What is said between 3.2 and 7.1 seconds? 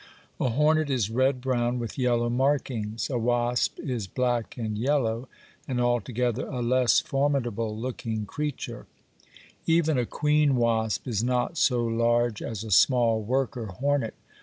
13), a wasp is black and yellow, and altogether a less